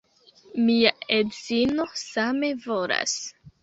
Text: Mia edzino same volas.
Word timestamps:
Mia 0.69 0.93
edzino 1.19 1.89
same 2.07 2.53
volas. 2.69 3.19